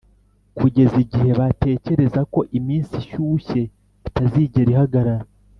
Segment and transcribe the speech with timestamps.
[0.57, 3.61] kugeza igihe batekereza ko iminsi ishyushye
[4.07, 5.25] itazigera ihagarara;